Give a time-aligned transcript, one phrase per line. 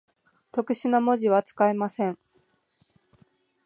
[0.51, 2.17] 特殊な文字は、使えません。